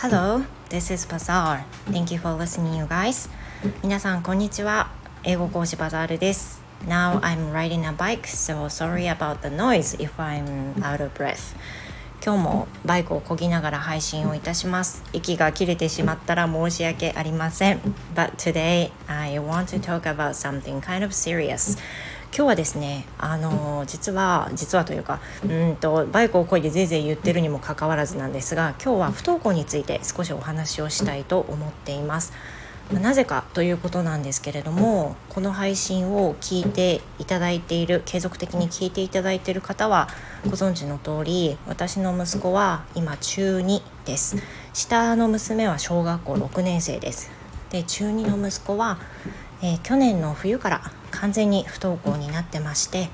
[0.00, 1.64] Hello, this is Bazaar.
[1.90, 3.28] Thank you for listening, you guys.
[3.82, 4.92] 皆さん、こんにちは。
[5.24, 6.62] 英語講師バザールです。
[6.86, 11.56] Now I'm riding a bike, so sorry about the noise if I'm out of breath.
[12.24, 15.02] 今日もバイクを漕ぎながら配信をいたします。
[15.12, 17.80] 息が切れてしまったら申し訳ありません。
[18.14, 21.76] But today I want to talk about something kind of serious.
[22.34, 32.32] 今日はですねあの実は実はというかうんとバイクをこいでぜいぜい言ってるにもかかわらずなんですが今日は不登校について少しお話をしたいと思っています。
[32.92, 40.08] なぜかということなんですけれどもこの配信を聞いていただいている継続的に聞いていただいている方は
[40.46, 44.38] ご存知の通り私の息子は今中2です
[44.72, 47.30] 下の娘は小学校6年生です
[47.70, 48.98] で中2の息子は、
[49.60, 53.08] えー、去年の冬から完全に不登校になってまして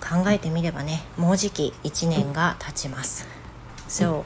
[0.00, 3.26] 考えてみればねもうじき1年が経ちます
[3.88, 4.24] So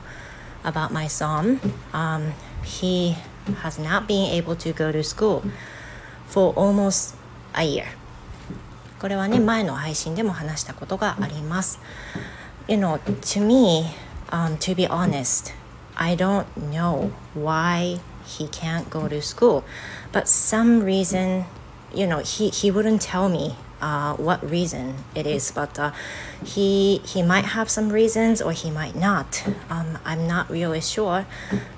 [0.65, 1.61] about my son、
[1.93, 2.33] um,
[2.65, 3.15] he
[3.63, 5.43] has not been able to go to school
[6.29, 7.17] for almost
[7.55, 7.85] a year
[9.01, 11.81] これはね前の配信でも話したことがあります
[12.69, 13.95] You know to me、
[14.31, 15.55] um, to be honest
[15.95, 19.65] I don't know why he can't go to school
[20.13, 21.45] but some reason
[21.95, 25.93] you know he he wouldn't tell me uh, what reason it is but uh,
[26.45, 31.27] he he might have some reasons or he might not um, i'm not really sure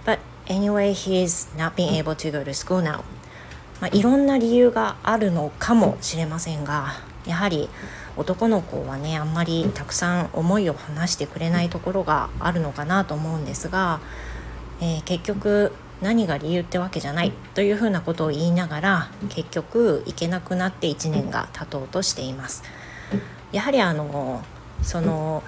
[0.05, 3.05] but anyway he's not being able to go to school now
[3.81, 6.95] まあ、いろんな理由があるのかもしれませんが
[7.27, 7.69] やはり
[8.17, 14.01] 男の子はねあんまりたくさん思いを話してくれないところがあるのかなと思うんですが、
[14.81, 15.73] えー、結局
[16.05, 22.63] 何が理由ってわけじゃないというふうなことを言いながら結局行けなくなって1年が経とうとしています。
[23.53, 24.43] やはりあの
[24.83, 25.43] その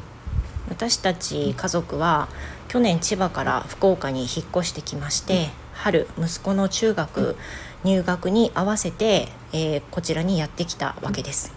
[0.71, 2.29] 私たち家族は
[2.69, 7.36] 去年千葉から福岡に引っ越してきまして春息子の中学
[7.85, 11.53] 入学に合わせて、えー、こちらにやってきたわけです。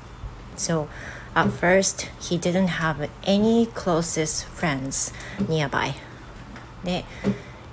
[0.58, 0.88] So
[1.36, 5.14] at first he didn't have any closest friends
[5.48, 5.94] nearby.
[6.84, 7.06] で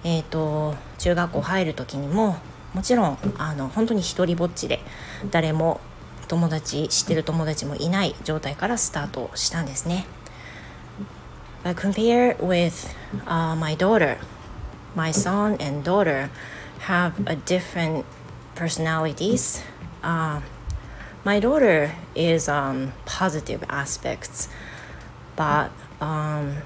[0.09, 2.37] えーと、中学校入る時にも
[2.75, 4.81] もちろんあの本当に一人ぼっちで
[5.31, 5.81] 誰も
[6.29, 10.06] 友達知ってる友達もいない状態からスタートしたんですね。
[11.65, 12.95] But compare with、
[13.27, 14.19] uh, my daughter,
[14.95, 16.31] my son and daughter
[16.87, 18.05] have a different
[18.55, 19.65] personalities.
[20.03, 20.41] Uh,
[21.25, 24.49] my daughter is um, positive aspects,
[25.35, 25.71] but
[26.01, 26.59] um,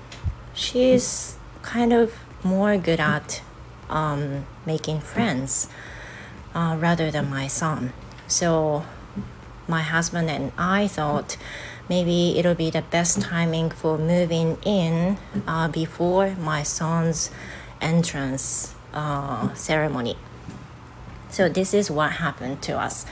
[0.55, 2.13] she's kind of
[2.45, 3.41] more good at
[3.91, 5.69] um, making friends
[6.55, 7.93] uh, rather than my son.
[8.27, 8.84] So
[9.69, 11.37] my husband and I thought
[11.89, 17.31] maybe it'll be the best timing for moving in uh, before my son's
[17.81, 20.17] entrance uh, ceremony.
[21.31, 23.07] So this is what happened to us.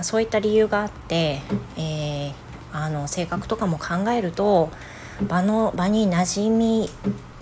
[0.00, 1.40] そういった理由があって、
[1.76, 2.32] えー、
[2.72, 4.70] あの性格とかも考えると
[5.26, 6.90] 場の場に馴染み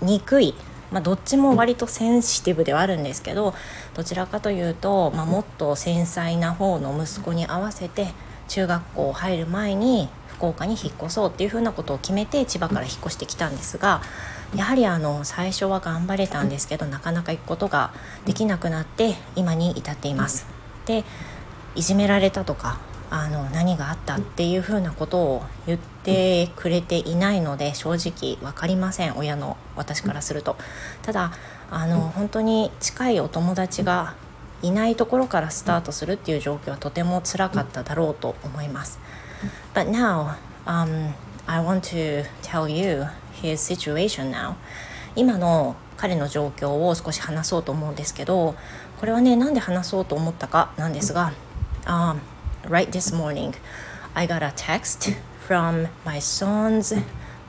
[0.01, 0.55] にくい
[0.91, 3.53] まあ、どっちも割とセンシティブではあるんですけど
[3.93, 8.07] どちらかというと、まあ、もっと繊細な方の息子に合わせて
[8.47, 14.01] 中学校入る前に福岡に引っ越そうっていうふうなことを決めて千葉から引っ越してきたんですが
[14.55, 17.91] やはりあの最初は頑張れたんですけどなかなか行くことが
[18.25, 20.45] できなくなって今に至っています。
[20.85, 21.03] で
[21.75, 22.79] いじめられたとか
[23.09, 30.57] あの何があったっていうふうなことを言ってくれていないので正直分かりません親の私からすると。
[31.03, 31.31] ただ
[31.69, 34.15] あの本当に近いお友達が
[34.61, 38.99] いないところからスタートするっていう状況はとてもつらかっただろうと思います。
[39.73, 40.35] But now、
[40.65, 41.13] um,
[41.45, 43.05] I want to tell you
[43.41, 44.55] his situation now.
[45.15, 48.55] 今の彼の状況を少し話そうと思うんですけど
[48.99, 51.33] これはねなんで話そうと思ったかなんですが、
[51.85, 52.17] um,
[52.65, 53.55] right this morning,
[54.15, 56.93] I got a text from my son's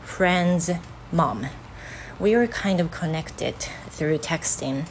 [0.02, 0.70] friend's
[1.12, 1.46] mom.
[2.20, 3.54] We were kind of connected
[3.90, 4.86] through texting,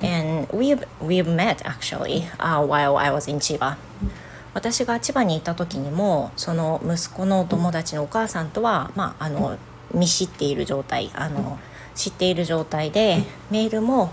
[0.00, 3.76] and we we met actually uh, while I was in Chiba.
[4.54, 9.56] 私が千葉にいた時にもその息子の友達のお母さんとは、まあ、あの
[9.94, 11.58] 見知っている状態あの
[11.94, 14.12] 知っている状態でメールも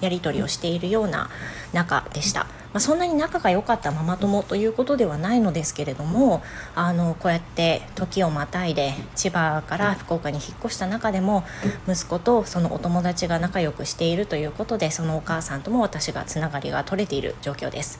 [0.00, 1.30] やり取りをしているような
[1.72, 2.55] 仲でした。
[2.76, 6.42] まあ、そんなに仲が良かったママ友ということではないのですけれども
[6.74, 11.42] あのこうやって時をまたいで千葉から福岡に引っ越した中でも
[11.88, 17.98] 息子とそのお友達が仲良くしているということでそのお母さんとも私がつながりが取れている状況です。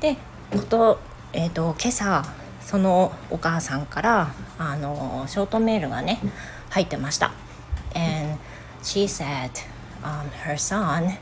[0.00, 0.18] で
[0.52, 1.00] こと、
[1.32, 2.22] えーと、今朝
[2.60, 6.20] そのお母さんからあのショートメールがね
[6.68, 7.32] 入ってました。
[7.94, 8.38] And
[8.82, 9.52] she said、
[10.02, 11.16] um, her son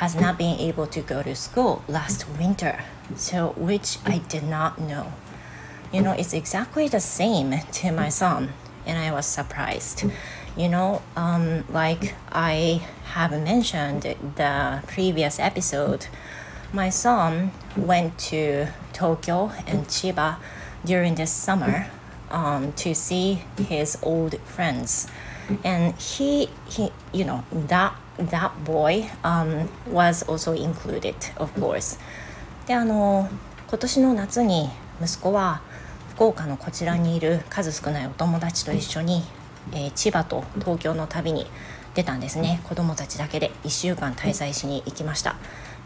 [0.00, 2.84] has not been able to go to school last winter,
[3.16, 5.12] so which I did not know.
[5.92, 8.54] You know, it's exactly the same to my son,
[8.86, 10.04] and I was surprised.
[10.56, 12.80] You know, um, like I
[13.12, 14.02] have mentioned
[14.36, 16.06] the previous episode,
[16.72, 20.36] my son went to Tokyo and Chiba
[20.82, 21.90] during this summer
[22.30, 25.08] um, to see his old friends,
[25.62, 27.94] and he he you know that
[28.28, 31.98] that boy um, was also included, of course.
[32.66, 33.28] であの
[33.68, 34.70] 今年の夏に
[35.02, 35.62] 息子は
[36.10, 39.22] 福岡のこちらにいる数少ないお友達と一緒に、
[39.72, 41.46] えー、千葉と東京の旅に
[41.94, 42.60] 出たんですね。
[42.64, 43.50] 子供たちだけで。
[43.64, 45.36] 1週間滞在しに行きました。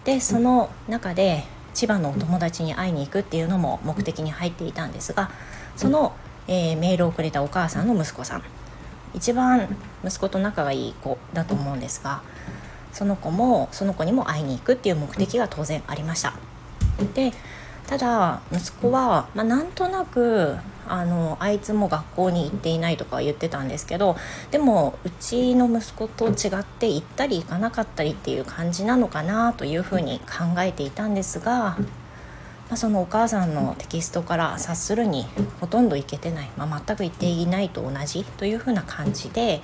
[0.05, 5.31] でその中で千葉のお友達に会いに行くっていうのも目的に入っていたんですが
[5.77, 6.13] その、
[6.47, 8.43] えー、メールをくれたお母さんの息子さん。
[9.15, 9.69] 一番
[10.05, 12.23] 息子と仲がいい子だと思うんですが
[12.93, 16.35] その子もその子にも会いに行くっていう目的が当然ありました。
[17.15, 17.33] で
[17.87, 20.57] ただ息子は、まあ、なんとなく
[20.87, 24.17] あのあいつも学校に行っていないとか言ってたんですけど
[24.51, 31.77] でもうちの息子と違って行ったり行かなかったりっていう感じなのかなというふうに考えていたんですが
[32.69, 35.27] まあ、そのお母さんのテキストから察するに
[35.61, 39.61] ほとんどいけてない、まあ、全く言っていないと同じというふうな感じで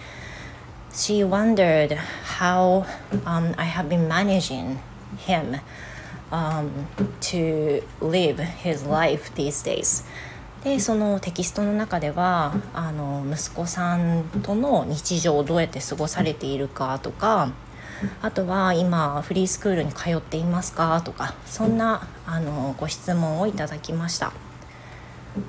[0.93, 1.97] She wondered
[2.39, 2.85] how、
[3.25, 4.79] um, I have been managing
[5.27, 5.61] him、
[6.31, 6.69] um,
[7.21, 10.05] to live his life these days.
[10.65, 17.51] でそのテキストの中ではあの息子さんとの日常をどうやって過ごされているかとか
[18.23, 21.01] あとは今フリースクールに通っていますか？
[21.03, 24.33] とかそんなあのご質問をいただきました。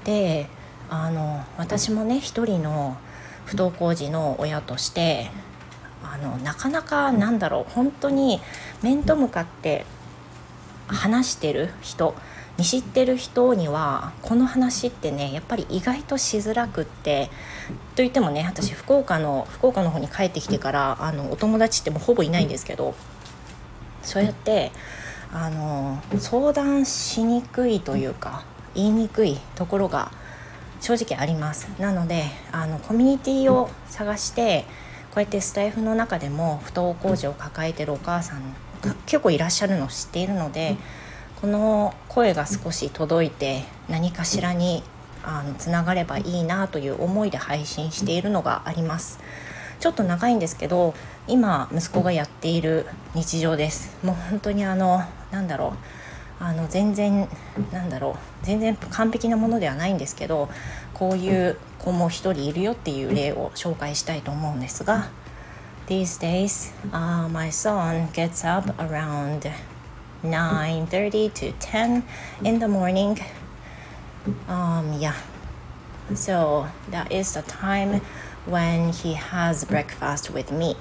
[0.03, 0.47] で
[0.89, 2.97] あの私もね一人の
[3.45, 5.31] 不登校児の親として
[6.03, 8.39] あのなかなかなんだろう本当に
[8.81, 9.85] 面と向かって
[10.87, 12.13] 話してる人
[12.61, 17.31] 見知ってる人にはこの話ってねやっぱり意外としづらくって
[17.95, 22.93] といってもね私福岡の福岡の方に帰ってきてからあのお友達ってもうほぼいないんですけど
[24.03, 24.71] そうやって
[25.33, 28.43] あの相談しにくいというか
[28.75, 30.11] 言いにくいところが
[30.81, 31.67] 正直あります。
[31.79, 34.65] なのであのコミュニティを探して
[35.09, 38.41] こうやってスタイフの中でも不登校児を抱えてるお母さん
[39.07, 40.77] 結構いらっしゃるのを知っているので
[41.41, 44.83] この声が少し届いて何かしらに
[45.23, 49.19] あのつながればいいなという思いで配信しているのがあります。
[49.79, 50.93] ちょっと長いんですけど
[51.27, 52.85] 今息子がやっている
[53.15, 53.97] 日常です。
[54.05, 55.01] もう本当にあの
[55.31, 55.73] なんだろ
[56.39, 56.43] う。
[56.43, 57.27] あの全然
[57.71, 58.11] なんだろ
[58.43, 58.45] う。
[58.45, 60.47] 全然完璧なものではないんですけど
[60.93, 65.09] こういう子も一人いるよっていう例を紹介したいと思うんですが
[65.87, 69.51] These days、uh, my son gets up around
[70.23, 72.03] 9:30 to 10
[72.43, 73.19] in the morning.
[74.47, 75.15] Um, yeah.
[76.13, 78.01] So that is the time
[78.45, 80.75] when he has breakfast with me.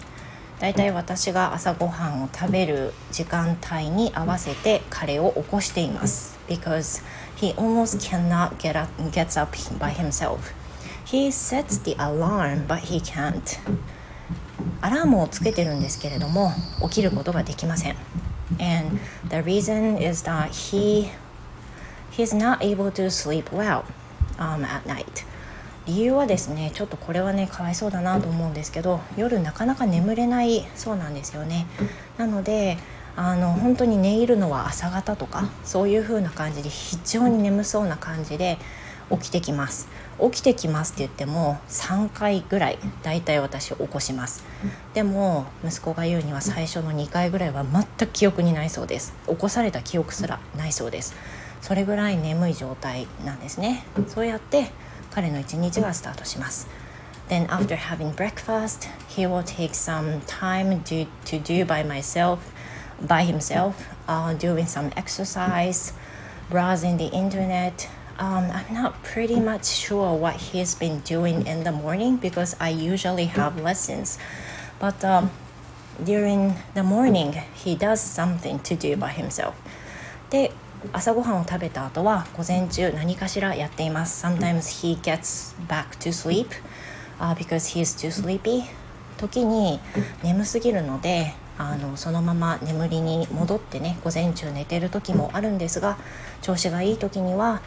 [0.61, 6.39] だいたい私が朝ごはんを食べる時間帯に合わせて彼を起こしています。
[6.49, 7.03] Because
[7.37, 10.53] he almost cannot get up, gets up by himself.
[11.07, 13.59] He sets the alarm, but he can't.
[14.83, 17.97] アラームをつけてるんですけれども起きることができません。
[18.59, 21.11] And the reason is that he
[22.11, 23.85] he's not able to sleep well
[24.39, 25.25] um, at night.
[25.87, 31.67] 理由はですねちょっとこれはねかわいそうだなと思うんですけど夜なかなか眠れないそうなんですよね。
[32.17, 32.77] なので
[33.17, 38.59] あの本当に寝入るのは朝方とかそういう風な感じで非常に眠そうな感じで
[39.11, 39.89] 起きてきます。
[40.21, 44.45] 起きてきますって言っても3回ぐらいだいたい私起こします。
[44.95, 49.15] でも息子が言うには最初の2回ぐらいは全く記憶にないそうです。
[49.27, 51.15] 起こされた記憶すらないそうです。
[51.61, 53.85] それぐらい眠い状態なんですね。
[54.09, 54.71] そうやって
[55.11, 56.69] 彼の一日がスタートします。
[57.29, 62.39] Then after having breakfast, he will take some time to, to do by myself,
[63.01, 63.75] by himself,
[64.09, 65.93] uh, doing some exercise,
[66.51, 67.89] browsing the internet,
[68.21, 72.69] um, I'm not pretty much sure what he's been doing in the morning because I
[72.69, 74.19] usually have lessons.
[74.79, 75.31] But um,
[76.05, 79.55] during the morning, he does something to do by himself.
[80.29, 80.53] で、
[80.93, 84.25] 朝ごはんを食べた後は午前中何かしらやっています。
[84.25, 86.49] Sometimes he gets back to sleep、
[87.19, 88.65] uh, because he's too sleepy.
[89.19, 89.81] 時に
[90.23, 95.99] 眠すぎるのであのそのまま眠りに戻ってね午前中寝てる時もあるんですが
[96.41, 97.61] 調子がいい時には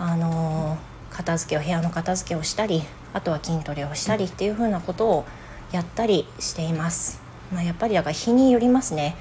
[0.00, 0.78] あの
[1.10, 5.24] 片付けを部屋の片付けをしたりあとは筋トレをしたりっていう風なことを
[5.72, 7.20] やったりしています。
[7.52, 9.14] まあ、やっぱりだから日によりますね。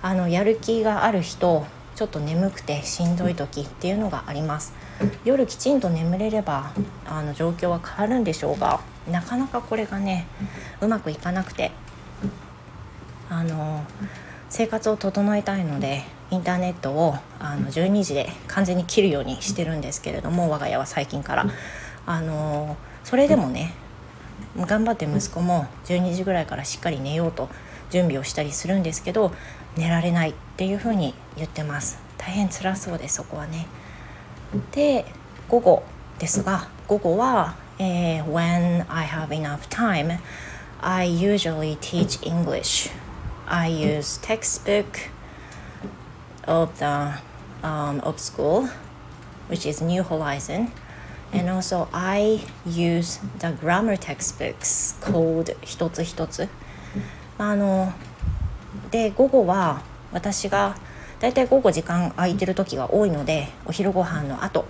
[0.00, 4.72] あのやる気がある人ちょっと眠くてしんどい時っていうのがあります。
[5.24, 6.72] 夜きちんと眠れれば
[7.06, 10.26] あの状況は変わるんでしょうがなかなかこれがね
[10.80, 11.72] うまくいかなくて。
[13.28, 13.84] あの
[14.52, 21.46] 生活を整えたいのでインターネットをあの12時で完全に切るようにしてるんですけれども我が家は最近から。
[22.04, 23.74] あのそれでもね
[24.56, 27.48] 頑張って息子も12時ぐらいからしっかり寝ようと
[27.90, 29.32] 準備をしたりするんですけど
[29.76, 31.98] 寝られないっていうふうに言ってます。
[32.18, 33.66] 大変辛そうですそこはね。
[34.72, 35.06] で
[35.48, 35.82] 午後
[36.18, 40.18] ですが午後は、えー、When I have enough time
[40.82, 42.90] I usually teach English.
[43.52, 45.10] I use textbook
[46.46, 47.18] of the
[47.62, 48.70] um, of school
[49.48, 50.72] which is New Horizon
[51.34, 56.48] and also I use the grammar textbooks called 一つ一つ
[57.36, 57.92] あの
[58.90, 59.82] で午後は
[60.12, 60.74] 私が
[61.20, 64.64] だいたい午後時間空いてる時が多いのでお昼ご飯の後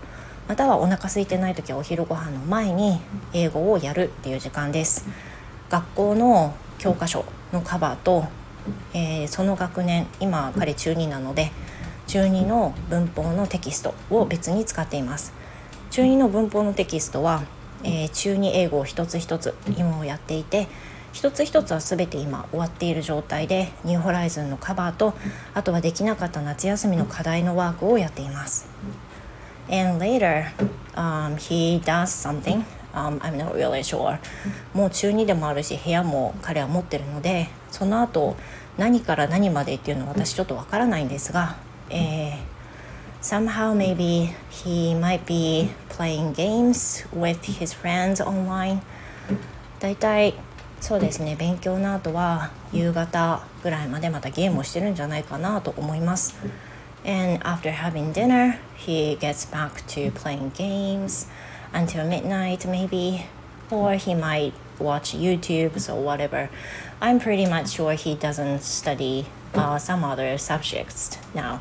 [0.49, 3.01] またはお腹空いてない時はお昼ご飯の前に
[3.33, 5.07] 英語をやるっていう時間です
[5.71, 8.27] 学校の教科書のカバーと、
[8.95, 11.51] えー、その学年今彼中2なので
[12.07, 15.33] 中2の文法のテキストを別に使っています。
[15.91, 17.43] 中2の文法のテキストは、
[17.85, 20.67] えー、中2英語を一つ一つ今をやっていて
[21.13, 25.15] 一つ一つは全て今終わっている状態でニューホライズンのカバーと
[25.53, 28.69] あとはできなかった夏休みの課題のワークをやっています。
[29.71, 30.47] And later、
[30.95, 32.65] um, he does something
[32.95, 34.19] um, I'm not really sure
[34.75, 38.37] もう中2でもあるし部屋も彼は持ってるのでその後
[38.79, 41.57] 何から何までっていうのは私ちょっとわからないんですが、
[41.91, 42.37] えー、
[43.21, 48.81] somehow maybe he might be playing games with his friends online
[49.81, 50.35] だいたい
[50.81, 56.35] そうですね勉強の後は夕方ぐらいまでまたゲームをしてるんじゃないかなと思います
[57.05, 61.29] And after having dinner he gets back to playing games
[61.73, 63.25] until midnight maybe
[63.71, 66.49] or he might watch YouTube or whatever
[67.01, 71.61] I'm pretty much sure he doesn't study uh, some other subjects now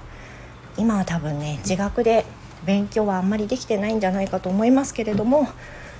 [0.77, 2.25] 今は多分ね自学で
[2.65, 5.48] 勉強はあんまりできてないんじゃないかと思いますけれども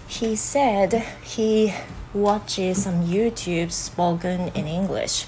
[0.08, 1.72] He said he
[2.14, 5.28] watches some YouTube spoken in English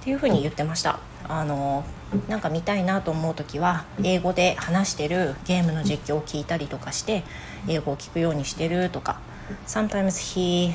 [0.00, 0.98] っていうふうに言ってました
[1.28, 1.84] あの
[2.26, 7.22] なんか見たいなと思う時は英語で話してるゲームの実況を聞いたりとかして
[7.68, 9.20] 英語を聞くようにしてるとか
[9.66, 10.72] Sometimes he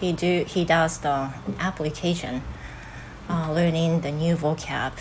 [0.00, 2.40] he do he does the application、
[3.28, 4.92] uh, learning the new vocab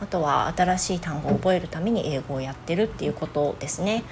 [0.00, 4.04] あとは新しい単語を覚えるために英語をやってるっていうことですね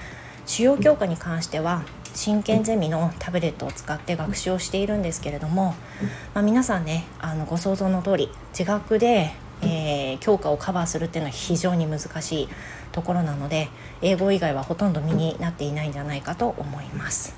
[0.47, 5.75] 主要教科に関しては真剣ゼミのタブレットを使って学習をしているんですけれども、
[6.33, 12.49] まあ、皆さんねあのご想像の通り自学で、えー、教科をカバーするっていうのは非常に難しい
[12.93, 13.69] ところなので
[14.01, 17.35] 英語以外はほとんど身になっていないんじゃないかと思います。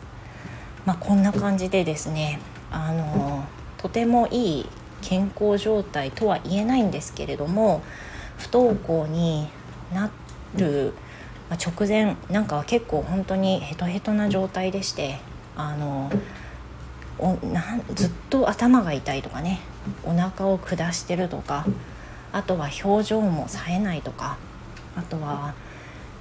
[0.84, 2.38] まあ、こんな感じでですね
[2.70, 3.44] あの
[3.78, 4.66] とてもいい
[5.02, 7.82] 健康状態とは言えないんですけれども
[8.38, 9.48] 不登校に
[9.92, 10.10] な
[10.56, 10.92] る、
[11.50, 15.18] 直前なんかは結構本当にヘトヘトな状態でして
[15.56, 16.10] あの
[17.94, 19.60] ずっと頭が痛いとかね
[20.04, 21.64] お腹を下してるとか
[22.32, 24.36] あとは表情も冴えないとか
[24.96, 25.54] あとは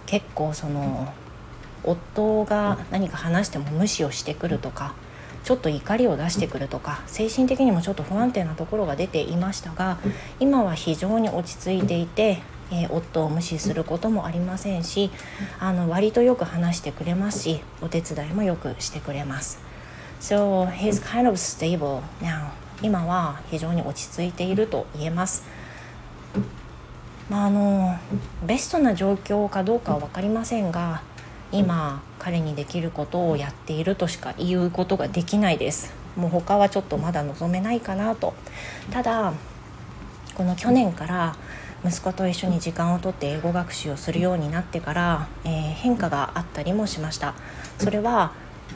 [0.06, 1.12] 結構その
[1.84, 4.94] 夫が何か話しても無視をしてくるとか
[5.46, 10.00] ちょっと怒りを出してくるとか精神的にもちょっと不安定なところが出ていましたが
[10.40, 15.12] 今は非常に落ち着いていてえー、夫を無視することもありませんし
[15.60, 19.60] あの割とよく話してくれますしお手伝いもよくしてくれます。
[20.20, 22.50] So he's kind of stable now.
[22.82, 25.44] 今は非常に落ち着いていると言えます。
[27.30, 27.96] まああの
[28.46, 31.02] ベストな状況かどうかは分かりませんが
[31.52, 35.94] 今彼にできることをやっているとしか言うことができないです。
[36.16, 38.34] もう他はちょっとまだ望めないかなと。
[38.92, 39.34] ただ
[40.36, 41.36] この去年から
[41.86, 47.36] 息子と一緒に時間をとって英語学習をするようになってから、えー、変化があったりもしました。
[47.78, 48.34] それは、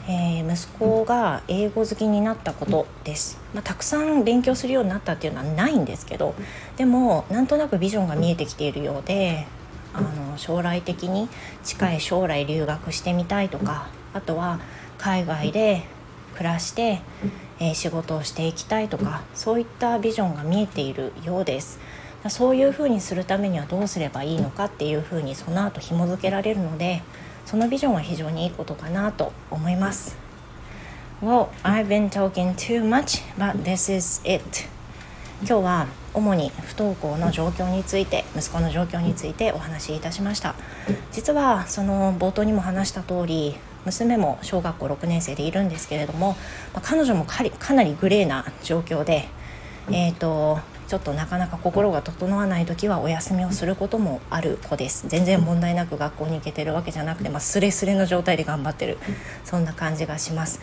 [0.08, 6.34] えー、息子が英語好きになったことです、まあ、たくさん勉強するようになったっていうのはないんですけど
[6.76, 9.46] でもなんとなくビジョンが見えてきているようで
[9.92, 11.28] あの将来的に
[11.64, 14.60] 近い将来留学してみたいとかあとは
[14.98, 15.84] 海外で
[16.34, 17.00] 暮らして、
[17.58, 21.80] えー、仕事をしていきたいとかそういったビジョンが見えているようです。
[22.28, 27.02] そういうふうにするためにはどうすればいいのかっていうふうにその後紐付けられるので
[27.46, 30.18] そのビジョンは非常にいいことかなと思います。
[31.22, 34.68] Well, I've been talking too much, but this is it.
[35.42, 40.54] 今日は主に不登校の状況について息子の状況についてお話しいたしました。
[41.12, 43.56] 実はその冒頭にも話した通り
[43.86, 46.32] 娘も小学校6年生でいるんですけれども、
[46.74, 49.28] まあ、彼女もかなりグレーな状況で、
[49.90, 55.08] えーと、ちょっとなかなか心が整わない時はお休みをすることもある子です。
[55.08, 58.98] 全然問題なく学校に行けてるわけじゃなくて、まあ、スレスレの状態で頑張ってる。
[59.44, 60.60] そんな感じがします。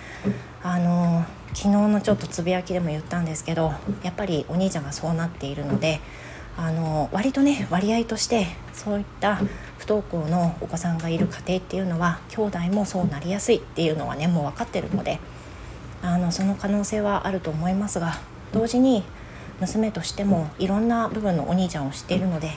[0.61, 1.25] あの
[1.57, 3.73] 昨日のちょっとつぶやきでも言ったんですけど
[4.03, 6.01] やっぱりお兄ちゃんがそうなっているので
[6.55, 9.37] あの割とね割合としてそういった
[9.79, 15.19] 不登校のお子さんがいる家庭っていうのは兄弟もそうなりやすいっていうのはねもう分かってるので
[16.03, 18.19] あのその可能性はあると思いますが
[18.53, 19.03] 同時に
[19.59, 22.51] 娘としてもいろんな部分のお兄ちゃんを知っているので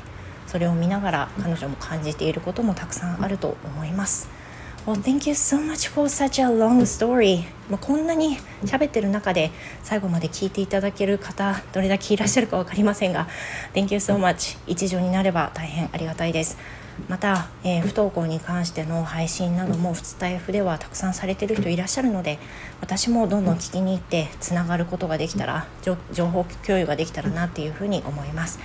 [0.47, 4.40] それを見ながら彼女も感じていることもたくさんあると思います。
[4.91, 7.45] Well, thank you so much for such a long story.
[7.69, 9.53] もうこんなに喋ってる中で
[9.85, 13.29] 最後まで聞いていただける方どれだけいらっしゃるか分かりませんが
[13.73, 16.59] Thank you so much 一助になれば大変ありがたいです
[17.09, 22.41] また、えー、不登校に関しての配信などもスタイフではたくさんされてる人いらっしゃるので
[22.81, 25.95] 私もどんどん聞きに行ってつながることができたら情
[26.27, 28.59] 報共有ができたらなっていうふうに思います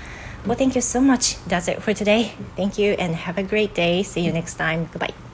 [0.47, 1.37] Well, thank you so much.
[1.47, 2.31] That's it for today.
[2.55, 4.03] Thank you and have a great day.
[4.03, 4.87] See you next time.
[4.91, 5.24] Goodbye.